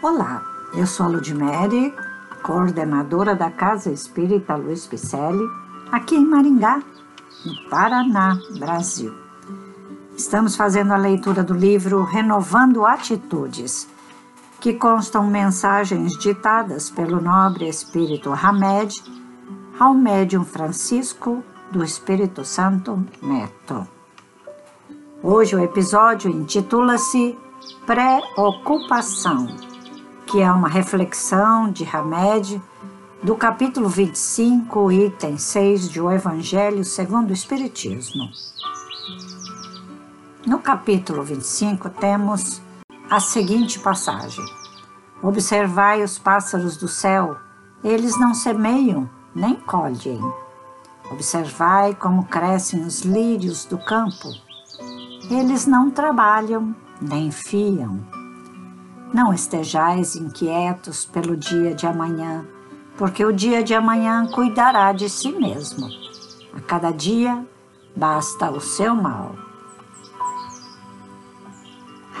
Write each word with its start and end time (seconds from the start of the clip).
Olá, 0.00 0.44
eu 0.74 0.86
sou 0.86 1.06
a 1.06 1.08
Ludmere, 1.08 1.92
coordenadora 2.44 3.34
da 3.34 3.50
Casa 3.50 3.90
Espírita 3.90 4.54
Luiz 4.54 4.86
Picelli, 4.86 5.44
aqui 5.90 6.14
em 6.14 6.24
Maringá, 6.24 6.80
no 7.44 7.68
Paraná, 7.68 8.38
Brasil. 8.60 9.12
Estamos 10.16 10.54
fazendo 10.54 10.92
a 10.92 10.96
leitura 10.96 11.42
do 11.42 11.52
livro 11.52 12.04
Renovando 12.04 12.86
Atitudes, 12.86 13.88
que 14.60 14.74
constam 14.74 15.26
mensagens 15.26 16.16
ditadas 16.16 16.88
pelo 16.88 17.20
nobre 17.20 17.68
espírito 17.68 18.32
Hamed 18.32 18.94
ao 19.80 19.94
médium 19.94 20.44
Francisco 20.44 21.42
do 21.72 21.82
Espírito 21.82 22.44
Santo 22.44 23.04
Neto. 23.20 23.84
Hoje 25.20 25.56
o 25.56 25.60
episódio 25.60 26.30
intitula-se 26.30 27.36
Preocupação 27.84 29.67
que 30.30 30.42
é 30.42 30.52
uma 30.52 30.68
reflexão 30.68 31.70
de 31.70 31.88
Hamed 31.90 32.60
do 33.22 33.34
capítulo 33.34 33.88
25, 33.88 34.92
item 34.92 35.38
6 35.38 35.88
de 35.88 36.02
O 36.02 36.12
Evangelho 36.12 36.84
segundo 36.84 37.30
o 37.30 37.32
Espiritismo. 37.32 38.28
No 40.46 40.58
capítulo 40.58 41.22
25 41.22 41.88
temos 41.88 42.60
a 43.08 43.18
seguinte 43.20 43.78
passagem: 43.78 44.44
Observai 45.22 46.02
os 46.02 46.18
pássaros 46.18 46.76
do 46.76 46.88
céu, 46.88 47.38
eles 47.82 48.20
não 48.20 48.34
semeiam 48.34 49.08
nem 49.34 49.54
colhem. 49.54 50.20
Observai 51.10 51.94
como 51.94 52.26
crescem 52.26 52.84
os 52.84 53.00
lírios 53.00 53.64
do 53.64 53.78
campo, 53.78 54.28
eles 55.30 55.66
não 55.66 55.90
trabalham 55.90 56.76
nem 57.00 57.30
fiam 57.30 58.17
não 59.12 59.32
estejais 59.32 60.16
inquietos 60.16 61.04
pelo 61.06 61.36
dia 61.36 61.74
de 61.74 61.86
amanhã, 61.86 62.46
porque 62.96 63.24
o 63.24 63.32
dia 63.32 63.62
de 63.62 63.74
amanhã 63.74 64.26
cuidará 64.26 64.92
de 64.92 65.08
si 65.08 65.32
mesmo. 65.32 65.88
A 66.54 66.60
cada 66.60 66.90
dia 66.90 67.46
basta 67.96 68.50
o 68.50 68.60
seu 68.60 68.94
mal. 68.94 69.34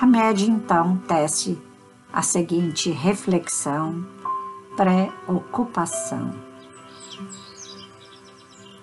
Hamed 0.00 0.48
então 0.48 0.96
tece 1.08 1.60
a 2.12 2.22
seguinte 2.22 2.90
reflexão, 2.90 4.06
preocupação. 4.76 6.32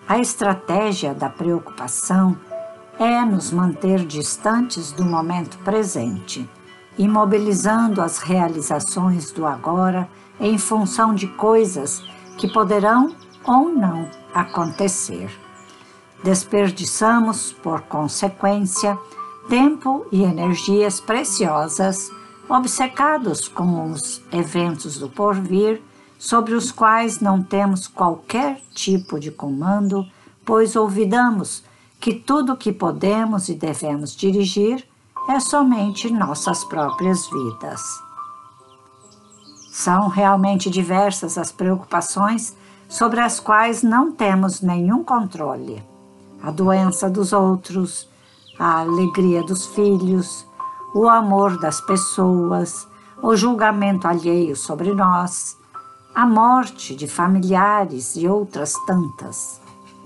A 0.07 0.19
estratégia 0.19 1.13
da 1.13 1.29
preocupação 1.29 2.37
é 2.99 3.25
nos 3.25 3.51
manter 3.51 4.05
distantes 4.05 4.91
do 4.91 5.03
momento 5.03 5.57
presente 5.59 6.47
imobilizando 6.97 8.01
as 8.01 8.19
realizações 8.19 9.31
do 9.31 9.45
agora 9.45 10.07
em 10.39 10.57
função 10.57 11.13
de 11.13 11.27
coisas 11.27 12.03
que 12.37 12.51
poderão 12.51 13.15
ou 13.43 13.69
não 13.69 14.09
acontecer. 14.33 15.29
Desperdiçamos, 16.23 17.53
por 17.53 17.81
consequência, 17.81 18.97
tempo 19.47 20.05
e 20.11 20.23
energias 20.23 20.99
preciosas 20.99 22.09
obcecados 22.49 23.47
com 23.47 23.91
os 23.91 24.21
eventos 24.31 24.97
do 24.97 25.09
porvir, 25.09 25.81
sobre 26.17 26.53
os 26.53 26.71
quais 26.71 27.19
não 27.19 27.43
temos 27.43 27.87
qualquer 27.87 28.61
tipo 28.73 29.19
de 29.19 29.31
comando, 29.31 30.05
pois 30.43 30.75
olvidamos 30.75 31.63
que 31.99 32.13
tudo 32.13 32.55
que 32.55 32.71
podemos 32.71 33.49
e 33.49 33.53
devemos 33.53 34.15
dirigir 34.15 34.85
é 35.27 35.39
somente 35.39 36.11
nossas 36.11 36.63
próprias 36.63 37.27
vidas. 37.27 37.81
São 39.71 40.07
realmente 40.07 40.69
diversas 40.69 41.37
as 41.37 41.51
preocupações 41.51 42.55
sobre 42.87 43.19
as 43.19 43.39
quais 43.39 43.83
não 43.83 44.11
temos 44.11 44.61
nenhum 44.61 45.03
controle. 45.03 45.83
A 46.41 46.51
doença 46.51 47.09
dos 47.09 47.33
outros, 47.33 48.07
a 48.59 48.81
alegria 48.81 49.43
dos 49.43 49.65
filhos, 49.65 50.45
o 50.93 51.09
amor 51.09 51.59
das 51.59 51.81
pessoas, 51.81 52.87
o 53.21 53.35
julgamento 53.35 54.07
alheio 54.07 54.55
sobre 54.55 54.93
nós, 54.93 55.57
a 56.13 56.25
morte 56.25 56.95
de 56.95 57.07
familiares 57.07 58.15
e 58.15 58.27
outras 58.27 58.73
tantas. 58.85 59.59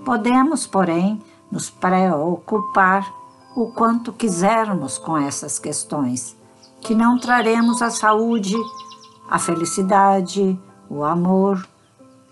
Podemos, 0.04 0.66
porém, 0.66 1.22
nos 1.52 1.68
preocupar 1.68 3.19
o 3.62 3.70
quanto 3.70 4.10
quisermos 4.10 4.96
com 4.96 5.18
essas 5.18 5.58
questões, 5.58 6.34
que 6.80 6.94
não 6.94 7.18
traremos 7.18 7.82
a 7.82 7.90
saúde, 7.90 8.56
a 9.28 9.38
felicidade, 9.38 10.58
o 10.88 11.04
amor, 11.04 11.68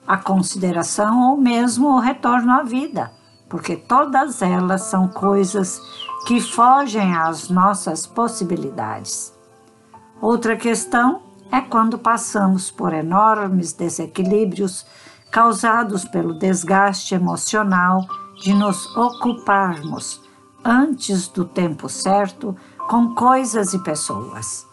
a 0.06 0.17
consideração 0.17 1.31
ou 1.31 1.37
mesmo 1.37 1.88
o 1.88 1.99
retorno 1.99 2.50
à 2.50 2.62
vida, 2.62 3.12
porque 3.47 3.77
todas 3.77 4.41
elas 4.41 4.83
são 4.83 5.06
coisas 5.06 5.78
que 6.27 6.41
fogem 6.41 7.15
às 7.15 7.50
nossas 7.50 8.06
possibilidades. 8.06 9.34
Outra 10.22 10.56
questão 10.56 11.21
é 11.53 11.61
quando 11.61 11.99
passamos 11.99 12.71
por 12.71 12.94
enormes 12.94 13.75
desequilíbrios 13.75 14.87
causados 15.31 16.06
pelo 16.06 16.38
desgaste 16.38 17.15
emocional 17.15 18.06
de 18.43 18.55
nos 18.55 18.97
ocuparmos 18.97 20.27
antes 20.69 21.29
do 21.29 21.47
tempo 21.47 21.89
certo 21.89 22.55
com 22.87 23.15
coisas 23.15 23.73
e 23.73 23.79
pessoas, 23.79 24.67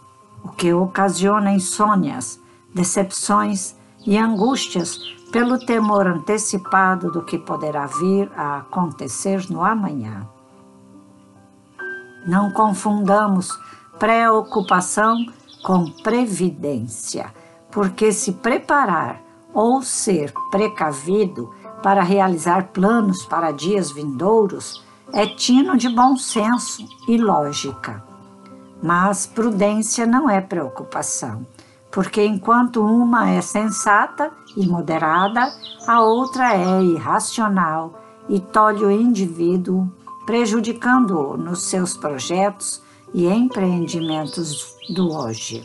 o 0.44 0.50
que 0.50 0.74
ocasiona 0.74 1.54
insônias, 1.54 2.38
decepções 2.74 3.74
e 4.06 4.18
angústias 4.18 5.00
pelo 5.32 5.58
temor 5.58 6.06
antecipado 6.06 7.10
do 7.12 7.24
que 7.24 7.38
poderá 7.38 7.86
vir 7.86 8.30
a 8.36 8.58
acontecer 8.58 9.50
no 9.50 9.64
amanhã. 9.64 10.28
Não 12.28 12.52
confundamos 12.52 13.58
preocupação 13.98 15.26
com 15.64 15.90
previdência, 16.04 17.34
porque 17.72 18.12
se 18.12 18.34
preparar 18.34 19.22
ou 19.54 19.82
ser 19.82 20.34
precavido 20.52 21.54
para 21.82 22.04
realizar 22.04 22.68
planos 22.74 23.26
para 23.26 23.52
dias 23.52 23.92
vindouros 23.92 24.85
é 25.16 25.26
tino 25.26 25.78
de 25.78 25.88
bom 25.88 26.18
senso 26.18 26.86
e 27.08 27.18
lógica. 27.18 28.04
Mas 28.84 29.26
prudência 29.26 30.06
não 30.06 30.30
é 30.30 30.42
preocupação, 30.42 31.48
porque 31.90 32.22
enquanto 32.26 32.84
uma 32.84 33.30
é 33.30 33.40
sensata 33.40 34.30
e 34.58 34.68
moderada, 34.68 35.50
a 35.88 36.02
outra 36.02 36.54
é 36.54 36.84
irracional 36.84 37.98
e 38.28 38.42
tolhe 38.42 38.84
o 38.84 38.92
indivíduo, 38.92 39.90
prejudicando-o 40.26 41.38
nos 41.38 41.62
seus 41.62 41.96
projetos 41.96 42.84
e 43.14 43.26
empreendimentos 43.26 44.76
do 44.94 45.14
hoje. 45.14 45.64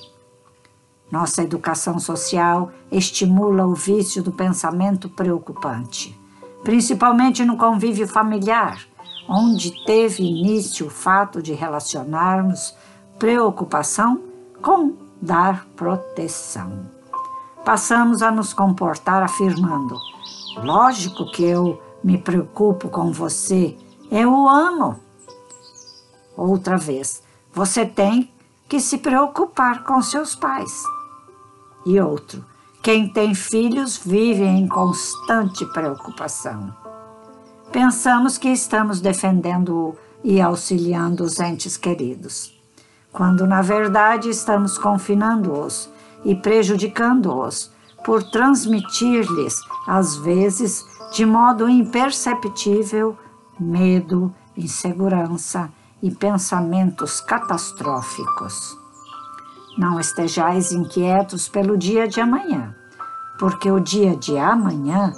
Nossa 1.10 1.42
educação 1.42 1.98
social 1.98 2.70
estimula 2.92 3.66
o 3.66 3.74
vício 3.74 4.22
do 4.22 4.30
pensamento 4.30 5.08
preocupante, 5.08 6.16
principalmente 6.62 7.44
no 7.44 7.56
convívio 7.56 8.06
familiar, 8.06 8.86
onde 9.32 9.70
teve 9.84 10.24
início 10.24 10.88
o 10.88 10.91
fato 10.91 11.41
de 11.41 11.52
relacionarmos 11.52 12.74
preocupação 13.16 14.20
com 14.60 14.96
dar 15.22 15.66
proteção. 15.76 16.91
Passamos 17.64 18.22
a 18.22 18.30
nos 18.32 18.52
comportar 18.52 19.22
afirmando: 19.22 19.96
lógico 20.56 21.30
que 21.30 21.44
eu 21.44 21.80
me 22.02 22.18
preocupo 22.18 22.88
com 22.88 23.12
você, 23.12 23.76
eu 24.10 24.32
o 24.32 24.48
amo. 24.48 24.98
Outra 26.36 26.76
vez, 26.76 27.22
você 27.52 27.86
tem 27.86 28.32
que 28.68 28.80
se 28.80 28.98
preocupar 28.98 29.84
com 29.84 30.02
seus 30.02 30.34
pais. 30.34 30.82
E 31.86 32.00
outro, 32.00 32.44
quem 32.82 33.12
tem 33.12 33.34
filhos 33.34 33.97
vive 33.97 34.44
em 34.44 34.66
constante 34.66 35.65
preocupação. 35.66 36.79
Pensamos 37.72 38.36
que 38.36 38.48
estamos 38.48 39.00
defendendo 39.00 39.96
e 40.24 40.40
auxiliando 40.40 41.22
os 41.22 41.38
entes 41.38 41.76
queridos, 41.76 42.52
quando 43.12 43.46
na 43.46 43.62
verdade 43.62 44.28
estamos 44.28 44.76
confinando-os 44.76 45.88
e 46.24 46.34
prejudicando-os 46.34 47.70
por 48.04 48.24
transmitir-lhes, 48.24 49.54
às 49.86 50.16
vezes, 50.16 50.84
de 51.12 51.24
modo 51.24 51.68
imperceptível, 51.68 53.16
medo, 53.58 54.34
insegurança 54.56 55.70
e 56.02 56.10
pensamentos 56.10 57.20
catastróficos. 57.20 58.76
Não 59.78 60.00
estejais 60.00 60.72
inquietos 60.72 61.48
pelo 61.48 61.78
dia 61.78 62.08
de 62.08 62.20
amanhã, 62.20 62.74
porque 63.38 63.70
o 63.70 63.78
dia 63.78 64.16
de 64.16 64.36
amanhã 64.36 65.12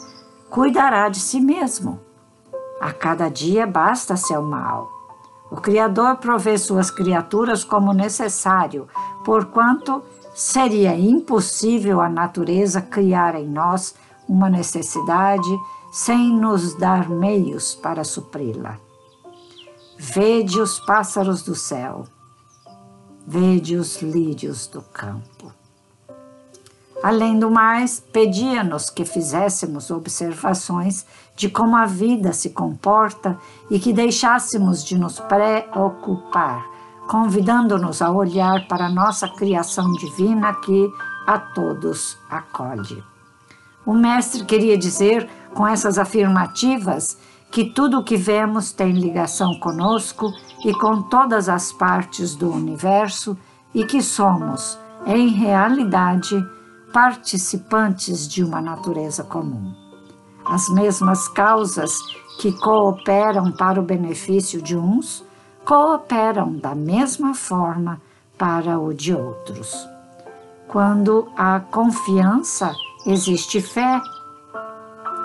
cuidará 0.51 1.09
de 1.09 1.19
si 1.19 1.41
mesmo 1.41 2.12
a 2.83 2.93
cada 2.93 3.29
dia 3.29 3.65
basta 3.65 4.17
seu 4.17 4.43
mal. 4.43 4.91
O 5.49 5.57
Criador 5.57 6.17
provê 6.17 6.59
suas 6.59 6.91
criaturas 6.91 7.63
como 7.63 7.93
necessário, 7.93 8.89
porquanto 9.25 10.03
seria 10.35 10.99
impossível 10.99 12.01
a 12.01 12.09
natureza 12.09 12.83
criar 12.83 13.37
em 13.37 13.47
nós 13.47 13.95
uma 14.29 14.51
necessidade 14.51 15.49
sem 15.93 16.37
nos 16.37 16.75
dar 16.75 17.09
meios 17.09 17.73
para 17.73 18.03
supri-la. 18.03 18.79
Vede 19.97 20.61
os 20.61 20.81
pássaros 20.81 21.43
do 21.43 21.55
céu, 21.55 22.05
vede 23.25 23.77
os 23.77 24.03
lírios 24.03 24.67
do 24.67 24.83
campo. 24.83 25.53
Além 27.03 27.37
do 27.37 27.51
mais, 27.51 27.99
pedia-nos 27.99 28.89
que 28.89 29.05
fizéssemos 29.05 29.91
observações 29.91 31.05
de 31.35 31.49
como 31.49 31.77
a 31.77 31.85
vida 31.85 32.33
se 32.33 32.51
comporta 32.51 33.37
e 33.69 33.81
que 33.81 33.93
deixássemos 33.93 34.85
de 34.85 34.97
nos 34.97 35.19
preocupar, 35.19 36.65
convidando-nos 37.09 38.01
a 38.01 38.11
olhar 38.11 38.69
para 38.69 38.87
a 38.87 38.93
nossa 38.93 39.29
criação 39.29 39.93
divina 39.95 40.55
que 40.55 40.89
a 41.27 41.39
todos 41.39 42.17
acolhe. 42.31 43.03
O 43.85 43.95
Mestre 43.95 44.45
queria 44.45 44.79
dizer 44.79 45.29
com 45.53 45.67
essas 45.67 45.99
afirmativas 45.99 47.19
que 47.51 47.65
tudo 47.65 47.99
o 47.99 48.05
que 48.05 48.17
vemos 48.17 48.73
tem 48.73 48.93
ligação 48.93 49.59
conosco 49.59 50.33
e 50.65 50.73
com 50.73 51.03
todas 51.03 51.49
as 51.49 51.73
partes 51.73 52.37
do 52.37 52.51
universo 52.51 53.37
e 53.75 53.85
que 53.85 54.01
somos, 54.01 54.79
em 55.05 55.29
realidade, 55.29 56.43
participantes 56.93 58.29
de 58.29 58.45
uma 58.45 58.61
natureza 58.61 59.25
comum. 59.25 59.75
As 60.45 60.69
mesmas 60.69 61.29
causas 61.29 61.99
que 62.41 62.53
cooperam 62.53 63.53
para 63.53 63.81
o 63.81 63.85
benefício 63.85 64.61
de 64.61 64.77
uns 64.77 65.25
cooperam 65.65 66.55
da 66.57 66.75
mesma 66.75 67.35
forma 67.35 68.01
para 68.37 68.79
o 68.79 68.93
de 68.93 69.15
outros. 69.15 69.75
Quando 70.69 71.29
há 71.37 71.61
confiança, 71.61 72.75
existe 73.07 73.61
fé, 73.61 74.01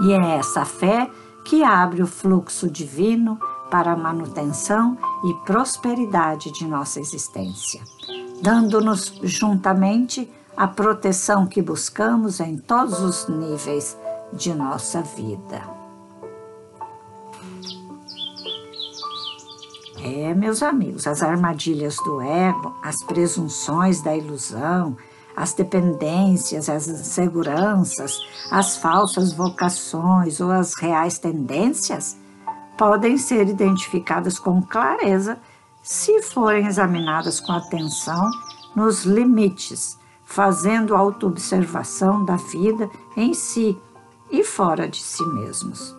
e 0.02 0.12
é 0.12 0.38
essa 0.38 0.64
fé 0.64 1.10
que 1.44 1.64
abre 1.64 2.04
o 2.04 2.08
fluxo 2.08 2.70
divino 2.70 3.40
para 3.72 3.94
a 3.94 3.98
manutenção 3.98 4.98
e 5.24 5.34
prosperidade 5.46 6.52
de 6.52 6.66
nossa 6.68 7.00
existência, 7.00 7.82
dando-nos 8.42 9.20
juntamente 9.24 10.32
a 10.58 10.68
proteção 10.68 11.46
que 11.46 11.62
buscamos 11.62 12.40
em 12.40 12.58
todos 12.58 13.00
os 13.00 13.28
níveis 13.28 13.96
de 14.34 14.56
nossa 14.56 15.04
vida. 15.04 15.62
É, 20.04 20.34
meus 20.34 20.64
amigos, 20.64 21.06
as 21.06 21.22
armadilhas 21.22 21.98
do 21.98 22.22
ego, 22.22 22.76
as 22.82 23.04
presunções 23.04 24.02
da 24.02 24.16
ilusão, 24.16 24.98
as 25.36 25.54
dependências, 25.54 26.70
as 26.70 26.88
inseguranças, 26.88 28.20
as 28.50 28.78
falsas 28.78 29.34
vocações 29.34 30.40
ou 30.40 30.50
as 30.50 30.74
reais 30.76 31.20
tendências 31.20 32.18
podem 32.76 33.18
ser 33.18 33.48
identificadas 33.48 34.40
com 34.40 34.62
clareza 34.64 35.38
se 35.84 36.22
forem 36.24 36.66
examinadas 36.66 37.40
com 37.40 37.52
atenção 37.52 38.30
nos 38.76 39.04
limites 39.04 39.98
fazendo 40.28 40.94
autoobservação 40.94 42.24
da 42.24 42.36
vida 42.36 42.90
em 43.16 43.34
si 43.34 43.80
e 44.30 44.44
fora 44.44 44.88
de 44.88 44.98
si 44.98 45.26
mesmos. 45.26 45.96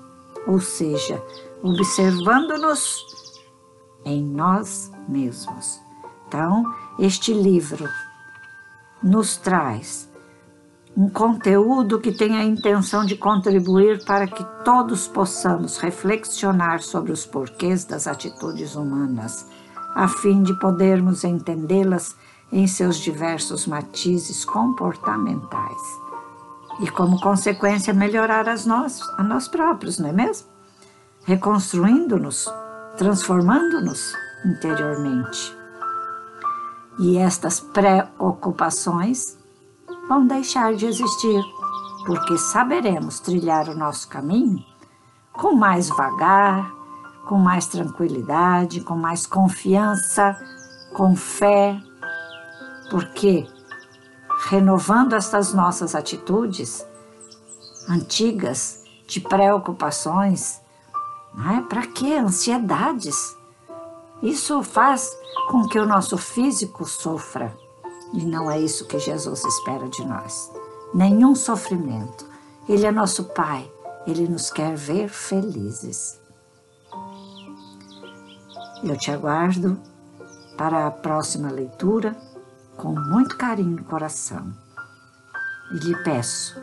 Ou 0.46 0.60
seja, 0.60 1.20
observando-nos 1.62 3.04
em 4.04 4.22
nós 4.22 4.92
mesmos. 5.08 5.80
Então, 6.26 6.62
este 6.98 7.32
livro 7.32 7.88
nos 9.02 9.38
traz 9.38 10.08
um 10.94 11.08
conteúdo 11.08 11.98
que 11.98 12.12
tem 12.12 12.36
a 12.36 12.44
intenção 12.44 13.06
de 13.06 13.16
contribuir 13.16 14.04
para 14.04 14.26
que 14.26 14.44
todos 14.62 15.08
possamos 15.08 15.78
reflexionar 15.78 16.82
sobre 16.82 17.12
os 17.12 17.24
porquês 17.24 17.84
das 17.84 18.06
atitudes 18.06 18.74
humanas, 18.74 19.48
a 19.94 20.06
fim 20.06 20.42
de 20.42 20.52
podermos 20.58 21.24
entendê-las 21.24 22.14
em 22.50 22.66
seus 22.66 22.96
diversos 22.96 23.66
matizes 23.66 24.44
comportamentais. 24.44 25.82
E, 26.80 26.88
como 26.90 27.20
consequência, 27.20 27.92
melhorar 27.92 28.48
as 28.48 28.64
nós, 28.64 29.00
a 29.18 29.22
nós 29.22 29.48
próprios, 29.48 29.98
não 29.98 30.08
é 30.08 30.12
mesmo? 30.12 30.46
Reconstruindo-nos, 31.24 32.48
transformando-nos 32.96 34.14
interiormente. 34.44 35.56
E 37.00 37.18
estas 37.18 37.60
preocupações 37.60 39.36
vão 40.08 40.26
deixar 40.26 40.74
de 40.74 40.86
existir, 40.86 41.42
porque 42.06 42.38
saberemos 42.38 43.20
trilhar 43.20 43.68
o 43.68 43.76
nosso 43.76 44.08
caminho 44.08 44.64
com 45.32 45.54
mais 45.54 45.88
vagar, 45.88 46.72
com 47.26 47.36
mais 47.36 47.66
tranquilidade, 47.66 48.80
com 48.80 48.96
mais 48.96 49.26
confiança, 49.26 50.36
com 50.92 51.14
fé, 51.14 51.80
porque 52.90 53.46
renovando 54.48 55.14
estas 55.14 55.52
nossas 55.52 55.94
atitudes 55.94 56.86
antigas 57.88 58.82
de 59.06 59.20
preocupações, 59.20 60.60
é? 61.56 61.60
para 61.62 61.86
que 61.86 62.14
ansiedades? 62.14 63.36
Isso 64.22 64.62
faz 64.62 65.10
com 65.48 65.66
que 65.66 65.78
o 65.78 65.86
nosso 65.86 66.18
físico 66.18 66.84
sofra. 66.84 67.56
E 68.12 68.24
não 68.24 68.50
é 68.50 68.58
isso 68.60 68.86
que 68.86 68.98
Jesus 68.98 69.44
espera 69.44 69.88
de 69.88 70.04
nós. 70.04 70.50
Nenhum 70.94 71.34
sofrimento. 71.34 72.26
Ele 72.68 72.86
é 72.86 72.92
nosso 72.92 73.24
Pai. 73.24 73.70
Ele 74.06 74.26
nos 74.26 74.50
quer 74.50 74.74
ver 74.74 75.08
felizes. 75.08 76.20
Eu 78.82 78.96
te 78.96 79.10
aguardo 79.10 79.78
para 80.56 80.86
a 80.86 80.90
próxima 80.90 81.50
leitura 81.50 82.16
com 82.78 82.94
muito 82.94 83.36
carinho 83.36 83.76
no 83.76 83.84
coração. 83.84 84.50
E 85.72 85.74
lhe 85.74 85.94
peço, 86.02 86.58